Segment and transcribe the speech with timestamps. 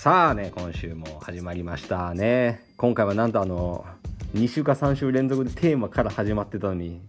[0.00, 2.64] さあね今週も始まりましたね。
[2.78, 3.84] 今回はなんとあの
[4.32, 7.02] 2週か3週連続でテーマから始まってたのに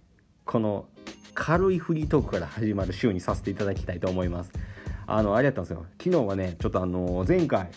[0.43, 0.88] この
[1.33, 4.52] 軽いフリートークから始まる週にさせていただきたいと思います。
[5.07, 5.85] あのあれやったんですよ。
[6.04, 7.70] 昨日はねちょっとあの前回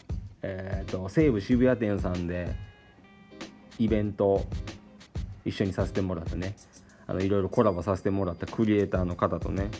[0.42, 2.52] えっ、ー、と西武渋谷店さんで
[3.78, 4.44] イベント
[5.44, 6.56] 一緒にさせてもらってね
[7.06, 9.70] あのいろいろコラボさせてもらったクリエイターの方とね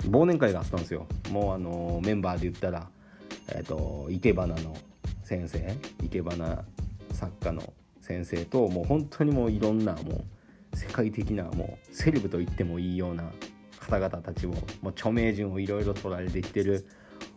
[0.00, 1.06] 忘年会があったんですよ。
[1.30, 2.90] もうあのメンバーで言ったら。
[3.48, 4.76] えっ、ー、と生け花の
[5.22, 6.64] 先生生け花
[7.12, 10.24] 作家の先生ともう本当にもういろんなも
[10.72, 13.24] う世界的なもうセレブと言ってもいいような
[13.78, 16.86] 方々たちをもう著名人をいろいろ取られてきてる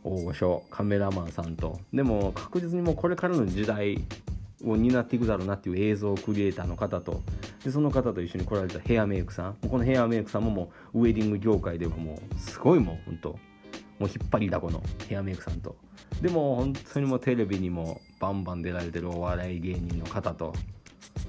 [0.04, 1.80] 大御所カメラマンさんと。
[1.94, 4.04] でも確実にもうこれからの時代
[4.64, 7.22] を担っていくだろうなっていう映像クリエイターの方と。
[7.64, 9.56] でその方と一緒に来られたヘアメイクさん。
[9.68, 13.40] このヘアメイクさんももうウェディング業界ではもうすごいもう本当
[14.00, 15.76] もう引っ張りだこのヘアメイクさんと。
[16.22, 20.54] でも本当にもうテレビにもバンバン出られてるお笑い芸人の方と。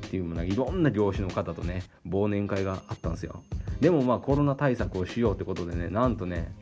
[0.07, 3.43] っていうものいろんな業種の方とね忘年会があったんですよ。
[3.81, 6.53] でもまあコロナ対策をしようってことでねなんとね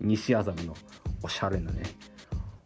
[0.00, 0.74] 西麻布の
[1.22, 1.82] おしゃれなね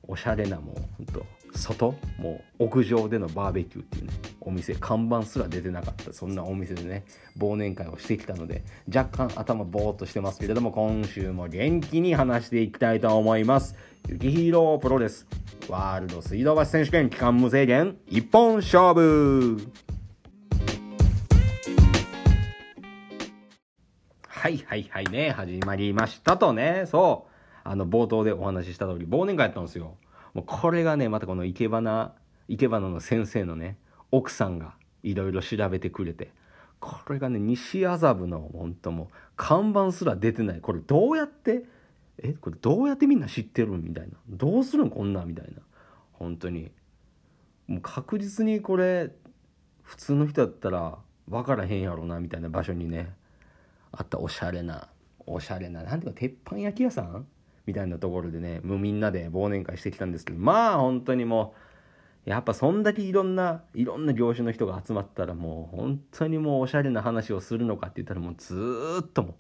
[0.07, 6.13] おしゃれなもうほんと外もう屋上でのバーベキューっていうねお店看板すら出てなかった。
[6.13, 7.05] そんなお店でね。
[7.39, 13.75] 忘年会をしてきたので若干頭ボーっとしてますけれども今週も元気に話していきたいと思います。
[14.09, 15.27] 雪ヒーロープロです
[15.69, 19.59] ワールド水道橋選手権期間無制限一本勝負。
[24.29, 25.33] はいはいはいね。
[25.33, 26.85] 始まりましたとね。
[26.87, 27.33] そう。
[27.65, 29.97] あの冒頭でお話しした通り忘年会やったんですよ。
[30.37, 32.13] もうこれがねまたこの生け花
[32.47, 33.79] 生け花の先生のね
[34.11, 36.31] 奥さんがいろいろ調べてくれて
[36.79, 40.61] これがね西麻布の本当もう看板すら出てない。
[40.61, 41.65] これどうやって
[42.23, 44.19] えこれどうやってみんな知ってるみたいな。
[44.29, 45.63] どうするんこんなみたいな。
[46.13, 46.71] 本当に。
[47.67, 49.11] もう確実にこれ
[49.85, 50.99] 普通の人だったら
[51.29, 53.11] 分からへんやろなみたいな場所にね
[53.91, 54.89] あったおしゃれな
[55.27, 57.27] おしゃれななんていうか鉄板焼き屋さん
[57.67, 61.55] みたいなところでね、もうみんなで忘年会してきたんですけど、まあ本当にも
[62.27, 69.35] う、やっぱそんだけいろんな、いろんな業種の人が集まったらもう本当にもうおしゃれな話をするのかって言ったらもうずっとも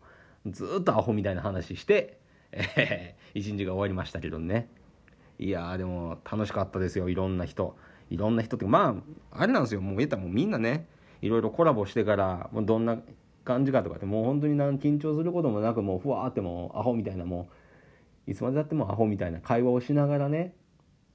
[0.44, 2.19] う、ずっとアホみたいな話して、
[2.53, 4.69] えー、一日が終わりましたけどね。
[5.38, 7.76] いやーでも楽しかったですよ、いろんな人。
[8.08, 10.87] いろんな人って、まあ、あれなんですよ、もう言ったもうみんなね、
[11.22, 12.98] いろいろコラボしてから、もうどんな
[13.44, 17.54] 感じかとかってもう本当になん緊張することもなくもうふわーってもうアホみたいなもう
[18.26, 20.54] いつまでたってもアホみたいな会話をしながらね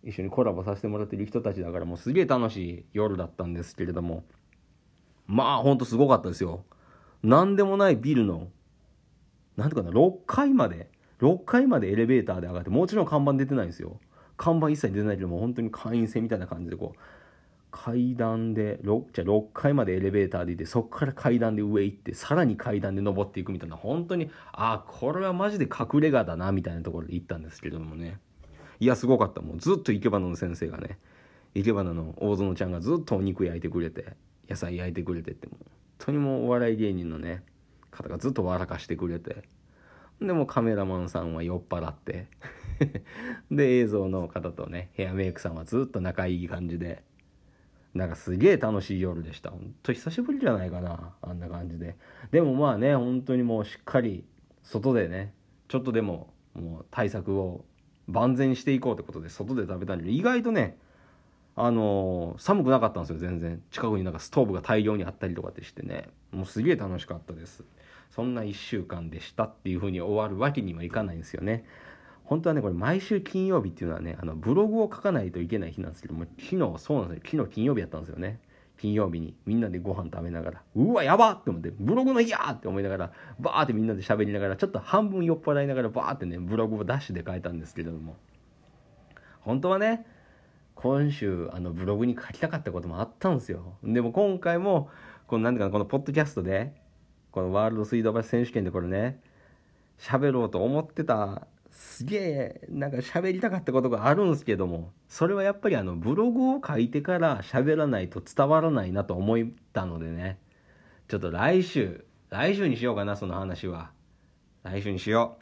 [0.03, 4.23] 一緒にコラボさせてもらってる人たちだからもうすげえ楽しい夜だったんですけれども。
[5.27, 6.66] まあほんとすごかったですよ。
[7.23, 8.49] 何でもないビルの
[9.55, 10.89] 何ていうかな6階まで
[11.19, 13.99] 6階までエレベーターで上がってもちろん看板出てないんですよ。
[14.38, 16.99] 看板一切出てないけども本当に会員制みたいな感じでこう
[17.72, 28.20] 階段で 6, じゃ6階までエレベーターでいてそこから階段で上行ってさらに階段で登っていくみたいな本当にああこれはマジで隠れ家だなみたいなところで行ったんですけどもね。
[28.80, 29.42] いやすごかった。
[29.42, 30.98] もうずっと生け花の先生がね
[31.54, 34.16] 生け花の大園ちゃんがずっとお肉焼いてくれて
[34.50, 37.44] 野菜焼いてくれてってもう本当にもうお笑い芸人のね
[37.90, 39.44] 方がずっと笑かしてくれて
[40.22, 42.28] でもカメラマンさんは酔っ払って
[43.52, 47.03] で映像の方とねヘアメイクさんはずっと仲いい感じで
[47.94, 49.50] なんかすげえ楽しい夜でした。
[49.50, 51.13] ほんと久しぶりじゃないかな。
[51.22, 51.97] あんな感じで。
[52.31, 54.24] でもまあね、本当にもうしっかり
[54.63, 55.34] 外でね、
[55.68, 57.66] ちょっとでももう対策を
[58.07, 60.78] 万全にしていこうってことで外で食べたんで、意外とね、
[61.56, 63.62] あのー、寒くなかったんですよ、全然。
[63.72, 66.09] 近くになんかストーブが大量にあったりとかってしてね。
[66.31, 67.63] もうすげえ楽しかったです。
[68.09, 71.66] そんな1週間でしたっていう風に終わるわけにはいかないんですよね。
[72.24, 77.22] 本当はね、これ毎週金曜日っていうのはね、あのブログを書かないといけない日なんですけども、昨日そうなんですよ。
[77.32, 78.40] 昨日金曜日やったんですよね。
[78.82, 88.16] 金曜日にみんなでご飯食べながら、うわ、やばって思って、ブログの日やって思いながら、バーってみんなで喋りながら、ちょっと半分酔っ払いながら、バーってね、ブログをダッシュで書いたんですけれども、
[89.41, 90.08] 本当はね、
[90.74, 93.76] 今週、あの、ブログに書きたかったこともあったんですよ。
[93.84, 94.90] でも今回も、
[95.28, 96.74] この、なんていうかな、このポッドキャストで、
[97.32, 99.22] このワールド水道橋選手権でこれね、
[100.00, 109.38] 喋ろうと思ってたすげえなんか喋りたかったことがあるんですけどもそれはやっぱりあのブログを書いてから喋らないと伝わらないなと思っ
[109.73, 110.38] たのでね。
[111.08, 113.91] ちょっと来週来週にしようかなその話は。
[114.64, 115.38] 来週にしよ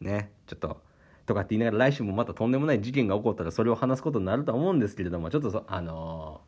[0.00, 0.04] う。
[0.04, 0.32] ね。
[0.46, 0.82] ちょっと
[1.26, 6.40] とかって言いながら来週もまたとんでもない事件が起こったらそれを話すことになると思うんですけれどもちょっとそあの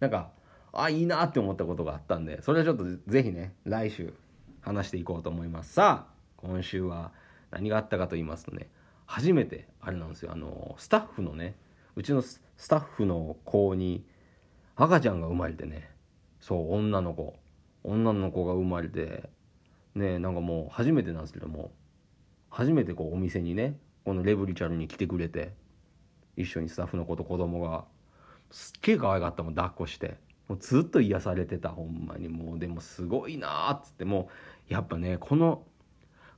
[0.00, 0.30] ー、なんか
[0.72, 4.12] あいいなって思ったことがあったんでそれはちょっとぜひね来週
[4.60, 5.72] 話していこうと思います。
[5.72, 7.12] さあ今週は
[7.50, 8.68] 何があったかと言いますとね
[9.06, 10.32] 初めてあれなんですよ。
[10.32, 11.56] あのスタッフのね
[11.96, 14.04] うちのスタッフの子に
[14.76, 15.90] 赤ちゃんが生まれてね
[16.40, 17.34] そう女の子
[17.82, 19.28] 女の子が生まれて
[19.94, 21.72] ねなんかもう初めてなんですけども
[22.50, 25.52] 初めてこうお店にねこのレブリチャルに来てくれて
[26.36, 27.84] 一緒にスタッフの子と子供が
[28.50, 30.16] すっげえ可愛かったもん抱っこして。
[30.48, 32.28] もうずっと癒されてたほんまに。
[32.28, 34.04] もうでもすごいなっつって。
[34.04, 34.28] も
[34.68, 35.62] うやっぱねこの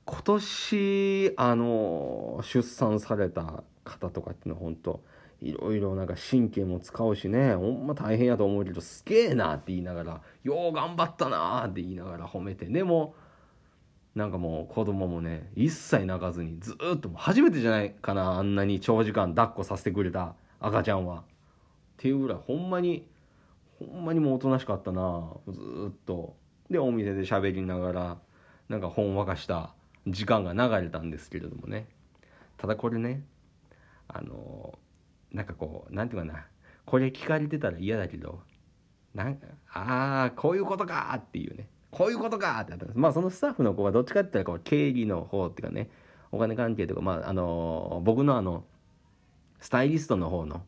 [0.05, 5.01] 今年あの出産された方とかっていうのは本当
[5.41, 13.15] いろいろなんか神経も使うしねほんま大変やと思うけどすげえなって言いながらよう頑張ったなって言いながら褒めてでも
[14.15, 21.19] なんかもう子供もね一切泣かずにずっと初めてじゃないかなあんなに長時間抱っこさせてくれた赤ちゃんは。
[21.19, 21.23] っ
[21.97, 23.07] ていうぐらいほんまに
[23.79, 25.59] ほんまにもうおとなしかったなず
[25.89, 26.35] っと。
[26.69, 28.17] でお店で喋りながら
[28.69, 29.73] なんかほんわかした
[30.07, 31.87] 時間が流れたんですけれどもね。
[32.57, 33.23] ただこれね
[34.07, 34.77] あの
[35.31, 36.45] なんかこうなんていうかな。
[36.85, 38.41] これ聞かれてたら嫌だけど
[39.15, 41.67] なんかああこういうことかっていうね。
[41.91, 42.97] こういうことかってなったんです。
[42.97, 45.89] まあそのスタッフの子はどっちかって言ったらこう経理の方っていうかね。
[46.31, 48.65] お金関係とかまああの僕のあの
[49.59, 50.63] スタイリストの方の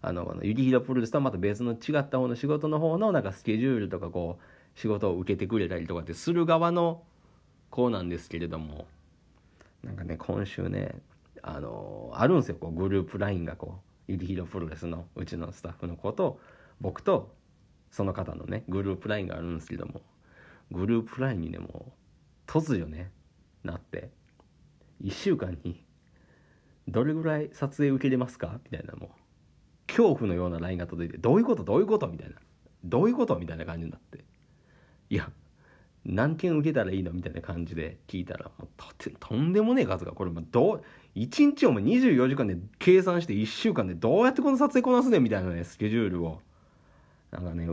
[0.00, 7.02] あのゆりひろプロレスとはまた別の違った方の仕事の方のなんかスケジュールとかこう仕事を受けてくれたりとかってする側の
[7.72, 8.86] 子なんですけれども。
[9.82, 10.94] なんかね今週ね
[11.42, 12.56] あのあるんですよ。
[12.60, 16.38] こうグループ LINE がこうゆりひろプロレスのうちのスタッフの子と
[16.80, 17.34] 僕と
[17.90, 20.02] その方のねグループ LINE があるんですけども。
[20.70, 23.10] グループ LINE にねもう突如ね
[23.64, 24.10] なって
[25.02, 25.84] 1週間に
[26.88, 28.60] どれぐらい撮影受けれますか？
[28.64, 29.10] みたいなもう
[29.86, 31.64] 恐怖のような LINE が届いてどういうこと？
[31.64, 32.08] どういうこと？
[32.08, 32.36] みたいな。
[32.84, 33.36] どういうこと？
[33.36, 34.24] みたいな感じになって。
[35.10, 35.28] いや
[36.04, 37.12] 何件受けたらいいの？
[37.12, 40.12] みたいな感じで聞いたらもうととんでもねえ数が。
[40.12, 40.82] これもうどう
[41.14, 46.40] 1日をも24時間で計算して1週間でどうやってこの撮影こなすねみたいなねスケジュールを。
[47.30, 47.68] なんかね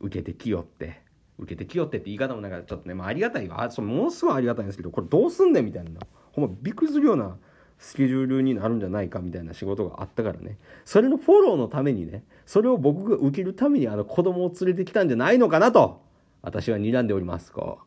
[0.00, 1.00] 受けてきよって。
[1.38, 3.70] 受けてきよってって言い方もなんかちょっとね、まあ、ありがたいわ。
[3.70, 5.66] そものすごいありがたいんですけどこれどうすんねん？
[5.66, 6.00] みたいな。
[6.32, 7.36] ほんまびっくりするような
[7.78, 10.56] スケジュールになるんじゃないかみたいな仕事があったからね。
[10.86, 16.05] それのフォローのためにねそれを僕が受けるためにあの子供を連れてきたんじゃないのかなと。
[16.46, 17.80] 私は睨んでおりますこ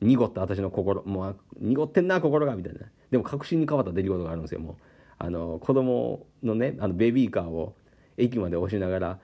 [0.00, 1.04] う濁った私の心。
[1.04, 2.80] もう濁ってんな心がみたいな。
[3.12, 4.74] でも確信に変わった出来事があるんですよもう。
[5.18, 7.76] あの子供のねあのベビーカーを
[8.16, 9.18] 駅まで押しながら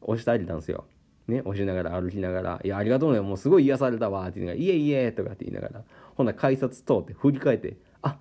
[0.00, 0.84] 押してあげたんですよ。
[1.28, 5.84] ね、押しながら歩きながら「いやありがとうねもうすごい癒されたわ」って言いながら「いえいえ」とかって言いながら。
[6.16, 8.18] ほんなら改札通って振り返って「あ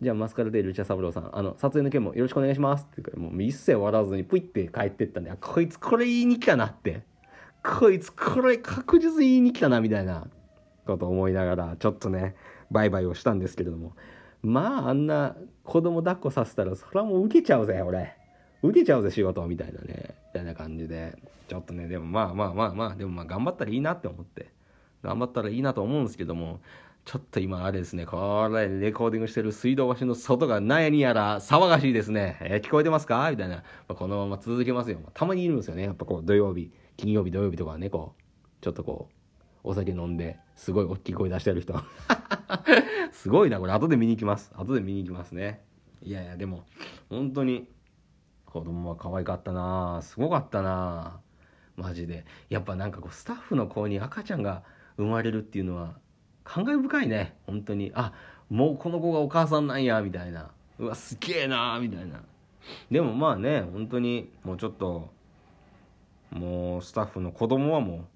[0.00, 7.02] じゃあマスカラデールチャ三郎さんあの撮影の件もよろしくお願いします」って言うからもう一切笑わずにプイって帰ってったんでこいつこれ言いに来たなって。
[7.62, 10.26] こいつこれ確実に言いに来たなみたいな
[10.86, 12.34] こと思いながらちょっとね
[12.70, 13.94] バイバイをしたんですけれども。
[14.42, 18.16] まああんな子供抱っこさせたらそれはもう受けちゃうぜ俺。
[18.62, 20.14] 受けちゃうぜ仕事みたいなね。
[20.32, 21.18] みたいな感じで。
[21.48, 24.50] ちょっとねでもまあまあまあまあでもまあ頑張ったらいいなって思って。
[25.02, 26.60] 頑張ったらいいなと思うんですけども。
[27.06, 33.30] ちょっと今あれですねこれレコーディングしてる水道橋の外が何やら騒がしいですね、えー、聞こえてますか？
[33.30, 34.98] みたいな、このまま続けますよ。
[35.14, 35.84] たまにいるんですよね。
[35.84, 36.70] やっぱこう土曜日。
[37.00, 38.22] 金曜日土曜日とかねこう
[38.60, 41.74] ちょっとこうお酒飲んですごい大きい声出してる人。
[43.10, 43.72] すごいなこれ。
[43.72, 44.52] 後で見に行きます。
[44.54, 45.64] 後で見に行きますね。
[46.02, 46.66] いやいやでも
[47.08, 47.68] 本当に
[48.44, 50.00] 子供は可愛かったな。
[50.02, 51.20] すごかったな。
[51.76, 52.26] マジで。
[52.50, 54.62] やっぱなんかこうスタッフの子に赤ちゃんが
[54.98, 55.94] 生まれるっていうのは
[56.44, 57.38] 感慨深いね。
[57.46, 57.92] 本当に。
[57.94, 58.12] あ
[58.50, 60.50] もうこの子がお母さんなんやみたいな。
[60.78, 62.20] うわすげえなみたいな。
[62.90, 65.18] でもまあね本当にもうちょっと
[66.30, 68.08] もうスタッフの子供はも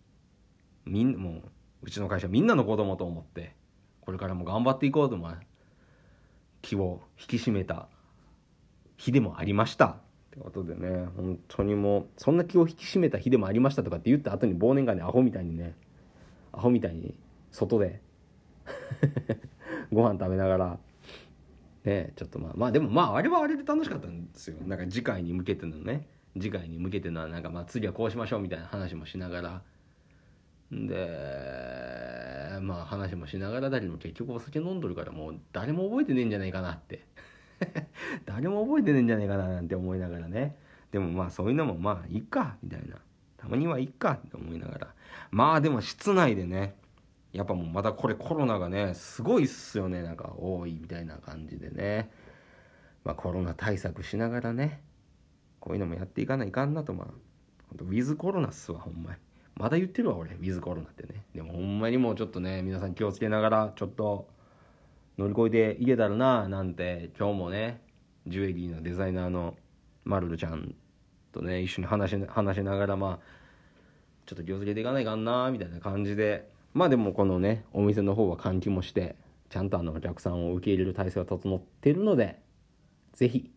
[0.87, 1.43] うみんもう
[1.83, 3.55] うちの会社みんなの子供と思って
[4.01, 5.19] これからも頑張っていこうと
[6.63, 7.89] 気を引き締めた
[8.97, 9.87] 日でもありました。
[9.87, 9.97] っ
[10.37, 15.77] てことでね本当にもうそんな気を引き締めた日でもありましたとかって言った後に忘年会でアホみたいにね
[16.53, 17.15] アホみたいに
[17.53, 18.01] 外で
[19.93, 20.79] ご飯食べながら
[21.85, 24.57] ねちょっとまあまあでもまああれはあれで楽しかったんですよ。
[24.67, 29.63] なんか次回に向けてのね次回に向けてのはなんかまあ次はこうしましょうみたいな話もしながら。
[30.73, 37.07] でまあ話もしながらだけど結局お酒飲んどるからもう誰も覚えてねえんじゃないかなって。
[38.27, 40.57] 誰も覚えてねえんじゃねえかななんて思いながらね。
[40.91, 42.97] でもまあそういうのもまあいいかみたいな。
[43.37, 44.95] たまにはいいかって思いながら。
[45.31, 46.75] まあでも室内でね
[47.33, 50.03] やっぱもうまたこれコロナがねすごいっすよね。
[50.03, 52.11] なんか多いみたいな感じでね。
[53.05, 54.83] まあコロナ対策しながらね。
[55.65, 57.07] こういうのもやっていかないかんなとまあ。
[57.71, 59.17] ほんとウィズコロナっすわほんまに。
[59.57, 60.33] まだ言ってるわ俺。
[60.33, 61.25] ウィズコロナってね。
[61.35, 64.29] でもほんまにもうちょっとね皆さん気をつけながらちょっと
[65.17, 67.81] 乗り越えていけたらななんて今日もね
[68.27, 69.57] ジュエリーのデザイナーの
[70.05, 70.75] まるるちゃん
[71.33, 73.19] とね一緒に話し話しながらまあ
[74.27, 76.53] ちょっと気をつけていかないかんなみたいな感じで。
[76.75, 79.17] まあでもこのねお店の方は換気もして
[79.49, 82.41] ちゃんとあのお客さんを受け入れる体制が整ってるので
[83.13, 83.51] 是非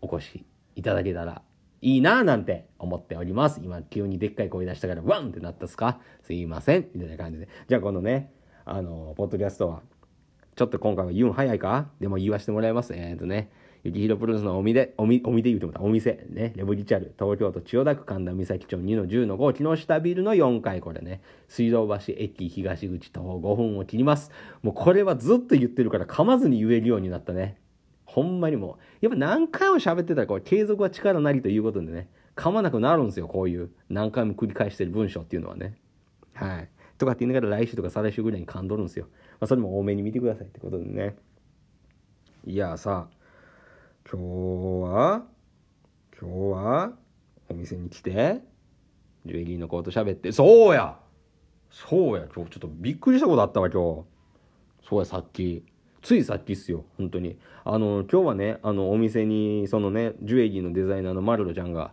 [0.00, 1.42] お越しいただけたら
[1.80, 3.60] いいなぁなんて思っております。
[3.62, 5.98] 今急にでっかい声出したからワンってなったっすか？
[6.22, 6.86] すいません。
[6.94, 7.48] みたいな感じで。
[7.68, 8.32] じゃあこのね、
[8.64, 9.82] あの、ポッドキャストは、
[10.54, 11.88] ちょっと今回は言うん早いか？
[11.98, 12.94] でも言わせてもらいます。
[12.94, 13.50] えっ、とね、
[13.82, 24.30] ゆきひろプロレスのお店、おみ、お店言うてもた、お店、ね、レブリチャル、東京都千代田区神田三崎町2の10の5、木下ビルの4階、これね、水道橋駅東口徒歩5分を切ります。
[24.62, 27.56] もうこれはずっと言ってるから噛まずに言えるようになったね。
[28.12, 35.78] ほんまにもう、やっぱ何回も喋ってたらこれ継続は力なりということでね、噛まなくなるんですよ、こういう何回も繰り返してる文章っていうのはね。
[36.34, 36.68] はい。
[36.98, 39.06] とかって言いながら来週とか再来週ぐらいに噛んどるんですよ。
[39.40, 41.16] まあ、それも多めに見てくださいってことでね。
[42.44, 43.08] いやさ、
[44.10, 45.24] 今日は、
[46.20, 46.92] 今日は、
[47.48, 48.42] お店に来て、
[49.24, 50.98] ジュエリーの子と喋って、そうや
[51.70, 54.04] そうや、今日ちょっとびっくりしたことあったわ、今日。
[54.86, 55.64] そうや、さっき。
[56.02, 57.38] ついさっきっすよ、本当に。
[57.64, 61.92] あの、今日はね、あの、お店に、そのね、ジュエリーのデザイナーのマルロちゃんが、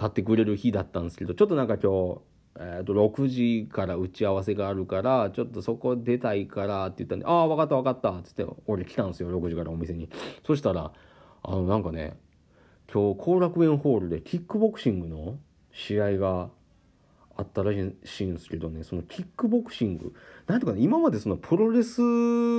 [0.00, 2.20] 立ってくれる日だったんですけどちょっとなんか今日
[2.58, 10.08] えー、と6時から打ち合わせがあるからちょっとそこ出たいからって言ったんで「ああ分かった分かった」っつって俺来たんですよ6時からお店に
[10.44, 10.92] そしたら
[11.42, 12.18] あのなんかね
[12.92, 15.38] 今日後楽園ホールでキックボクシングの
[15.72, 16.50] 試合が
[17.36, 20.14] あったらしいんですけどねそのキックボクシング。
[20.46, 22.00] なんとかね今までそのプロレス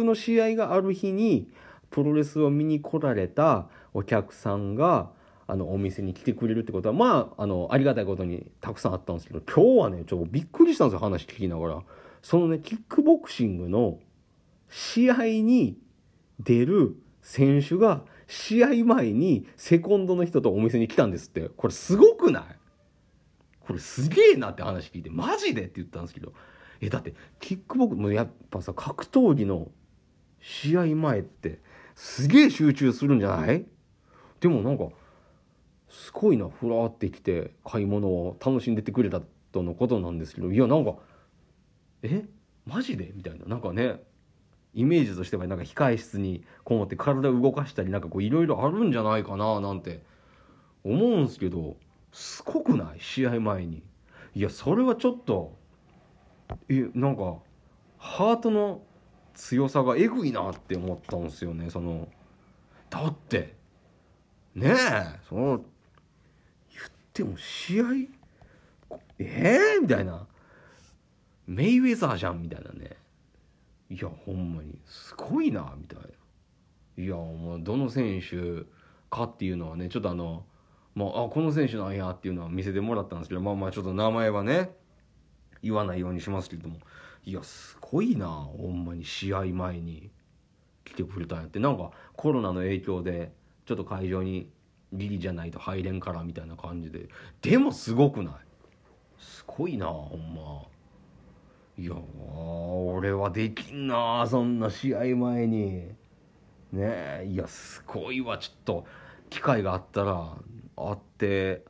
[0.03, 1.51] の試合がある日に
[1.89, 5.11] プロレスを見に来られたお客さんが
[5.47, 11.83] あのお店に来てくれるってことはまああのありがたいことにたくさんあったんですけど今日はねちょっとびっくりしたんですよ話聞きながら。
[12.21, 13.99] そのねキックボクシングの
[14.69, 15.77] 試合に
[16.39, 21.49] 出る選手が試合前にセコンドの人とお店に来たんですって。
[21.49, 22.43] これすごくない？
[23.65, 26.33] これすげえなって話聞いてマジでって言ったんですけど。
[26.83, 29.69] えだってキックボクもやっぱさ格闘技の
[30.39, 31.59] 試合前って
[31.93, 33.63] すげえ集中するんじゃない？
[34.39, 34.85] でもなんか
[35.89, 40.51] すごいなふらってきて買い物を楽しんでてくれたとのことなんですけど。
[40.51, 40.95] いやなんか
[42.01, 42.25] え？
[42.65, 43.11] マジで？
[43.13, 43.45] みたいな。
[43.45, 44.01] なんかね
[44.73, 50.01] イメージとしてはなんか控え室にこもって体動かしたりなんかこういろいろあるんじゃないかななんて
[50.83, 51.77] 思うんすけど。
[52.11, 52.99] すごくない？
[52.99, 53.83] 試合前に。
[54.35, 55.57] いやそれはちょっと
[56.69, 57.37] えなんか
[57.97, 58.81] ハートの
[59.33, 62.07] 強さがえぐいなって思ったんですよねその
[62.89, 63.55] だって
[64.55, 65.61] ねえその
[67.13, 67.85] でも試合
[69.19, 70.25] ええー、みたいな。
[71.47, 72.95] メイウェザーじゃんみたいなね。
[73.89, 74.79] いやほんまに。
[74.85, 75.99] すごいなみたい
[76.97, 77.03] な。
[77.03, 78.63] いやもうどの選手
[79.09, 80.45] かっていうのはねちょっとあの
[80.93, 84.71] まあ、あこの選手なんやっていうのは見せてもらったんですけどまあまあちょっと名前はね
[85.63, 86.77] 言わないようにしますけども。
[87.23, 89.05] いやすごいなほんまに。
[89.05, 90.09] 試合前に
[90.83, 91.59] 来てくれたんやって。
[91.59, 93.31] なんかコロナの影響で
[93.65, 94.49] ちょっと会場に
[94.91, 97.07] ギリじゃないと入れんからみたいな感じで。
[97.41, 98.33] でもすごくない。
[99.19, 100.63] すごいなほんま。
[101.77, 101.93] いや
[102.93, 105.89] 俺はできんなそんな試合前に。
[106.71, 108.85] ねえいやすごいわちょっと。
[109.29, 110.35] 機会があったら
[110.75, 111.63] 会って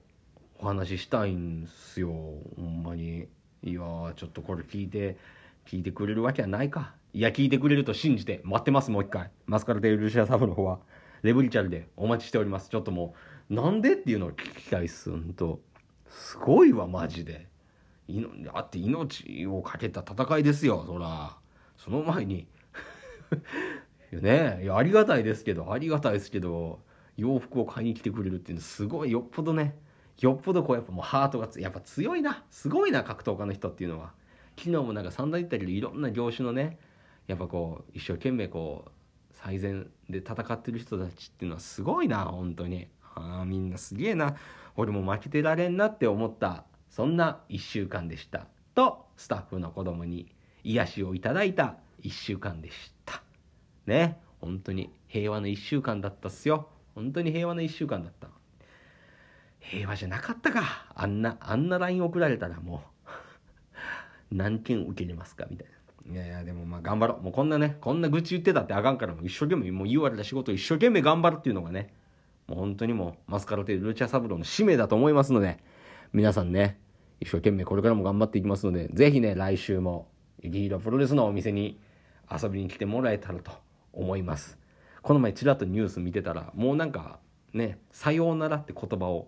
[0.59, 3.27] お話ししたいんすよほんまに
[3.63, 3.81] いや
[4.15, 5.17] ちょっとこれ聞いて
[5.65, 10.79] 聞いてくれるわけはないかいや聞いてくれると信じて待ってますもう一回マスカルテルシアサブの方は
[11.23, 12.69] レブリチャルでお待ちしております。
[12.69, 13.13] ちょっとも
[13.49, 15.61] う、なんでっていうのを聞きたいっす、んと。
[16.09, 17.47] すごいわ、マジで。
[18.07, 21.37] いのだって命をかけた戦いですよ、そら。
[21.77, 22.47] その前に
[24.11, 26.79] ねいや、ありがたいですけど、ありがたいですけど、
[27.17, 29.75] 洋服を買いに来てくれるっていうのすごいよっぽどね、
[30.19, 32.43] よっぽどこうやっぱもうハートがやっぱ強いな。
[32.51, 34.13] すごいな、格闘家の人っていうのは。
[34.57, 36.77] 昨日もなんか散々言ったけど、いろんな業種のね、
[37.27, 38.91] やっぱこう、一生懸命こう、
[39.31, 42.87] 最善で戦ってる人たちっていうのはすごいな本当に。
[43.15, 44.35] ああみんなすげえな。
[44.75, 48.47] 俺も負けてられんなって思ったそんな1週間でした。
[48.75, 53.21] とスタッフの子供に癒しをいただいた1週間でした。
[53.85, 56.69] ね本当に平和の1週間だったっすよ。
[56.95, 58.27] 本当に平和の1週間だった
[59.59, 62.83] 平和じゃなかったかあんなあんな LINE 送られたらも
[64.31, 67.23] う 何件受けれますかみたいないやいや、でもまあ頑張ろう。
[67.23, 71.93] もうこんなね、こんな愚痴言ってたってあかんから、もう一生懸命、もう言われた仕事を一生懸命頑張るっていうのがね、
[72.47, 75.59] もう本当にもうマスカラテルルチャサブローの使命だと思いますので、
[76.11, 76.79] 皆さんね、
[77.19, 80.09] 一生懸命これからも頑張っていきますので、ぜひね、来週も、
[80.41, 81.79] ユキヒロプロレスのお店に
[82.29, 83.51] 遊びに来てもらえたらと
[83.93, 84.57] 思います。
[85.01, 87.19] この前ちらっとニュース見てたら、もうなんか、
[87.53, 89.27] ね「さようなら」って言葉を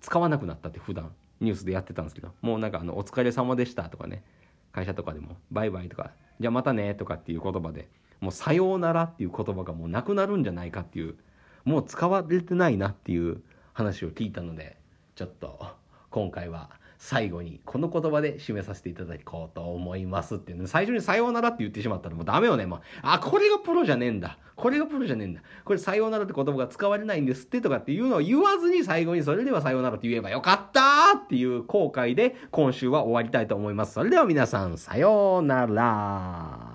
[0.00, 4.24] 使わなくなったって普段ニュースでやってたんですけどもうなんかあの「お疲れ様でした」とかね
[4.72, 7.88] 会社とかでも「バイバイ」とか「じゃあまたね」とかっていう言葉で
[8.20, 11.16] もう「さようなら」っていう言葉がもうなくなるんじゃないかっていう
[11.64, 13.42] もう使われてないなっていう
[13.74, 14.78] 話を聞いたので
[15.14, 15.66] ちょっと
[16.10, 22.80] 今回は最後にこの言葉で締めさせていただこうと思いますっていうね最初にさようならって言ってしまったらもうダメよねもう。
[23.02, 24.38] あこれがプロじゃねえんだ。
[24.54, 25.42] これがプロじゃねえんだ。
[25.64, 33.94] これさようならって言葉が使われないんですってとかっていうのを言わずに最後にそれではさようならって言えばよかったっていう後悔で今週は終わりたいと思います。
[33.94, 36.65] それでは皆さんさようなら。